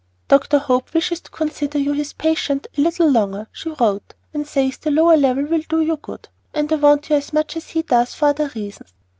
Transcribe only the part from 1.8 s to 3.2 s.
his patient a little